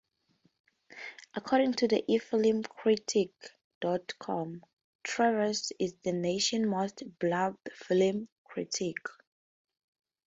[1.35, 3.29] According to eFilmCritic
[3.79, 4.63] dot com,
[5.03, 8.97] Travers is the nation's most blurbed film critic.